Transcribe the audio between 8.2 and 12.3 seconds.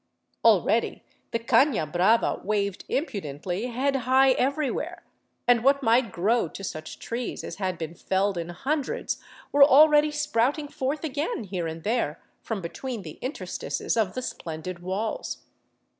in hundreds were already sprouting forth again here and there